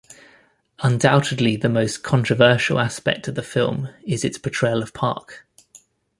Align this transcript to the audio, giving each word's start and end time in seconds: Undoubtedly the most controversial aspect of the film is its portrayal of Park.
Undoubtedly 0.79 1.55
the 1.55 1.69
most 1.69 2.01
controversial 2.01 2.79
aspect 2.79 3.27
of 3.27 3.35
the 3.35 3.43
film 3.43 3.89
is 4.01 4.23
its 4.25 4.39
portrayal 4.39 4.81
of 4.81 4.95
Park. 4.95 5.45